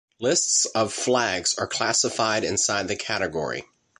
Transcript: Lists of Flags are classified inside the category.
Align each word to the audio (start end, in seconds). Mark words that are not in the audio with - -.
Lists 0.19 0.65
of 0.73 0.91
Flags 0.95 1.53
are 1.59 1.67
classified 1.67 2.43
inside 2.43 2.87
the 2.87 2.95
category. 2.95 3.65